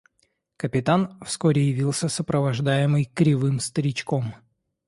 [0.57, 4.33] –Капитан вскоре явился, сопровождаемый кривым старичком.